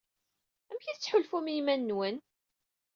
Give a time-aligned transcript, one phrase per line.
[0.71, 2.17] Amek i tettḥulfum i yiman-nwen?